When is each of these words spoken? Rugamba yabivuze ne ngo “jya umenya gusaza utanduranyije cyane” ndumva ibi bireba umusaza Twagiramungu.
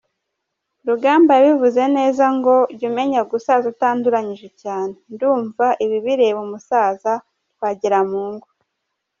Rugamba 0.87 1.31
yabivuze 1.39 1.81
ne 1.93 2.05
ngo 2.37 2.55
“jya 2.77 2.85
umenya 2.89 3.21
gusaza 3.31 3.65
utanduranyije 3.73 4.47
cyane” 4.61 4.93
ndumva 5.11 5.65
ibi 5.85 5.97
bireba 6.05 6.39
umusaza 6.47 7.11
Twagiramungu. 7.53 8.47